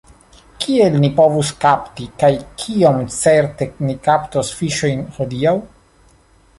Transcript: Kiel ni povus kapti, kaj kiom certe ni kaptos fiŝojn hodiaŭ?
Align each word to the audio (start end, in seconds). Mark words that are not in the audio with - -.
Kiel 0.63 0.95
ni 1.03 1.11
povus 1.19 1.51
kapti, 1.65 2.09
kaj 2.23 2.31
kiom 2.63 2.99
certe 3.19 3.71
ni 3.87 3.97
kaptos 4.11 4.53
fiŝojn 4.63 5.09
hodiaŭ? 5.21 5.57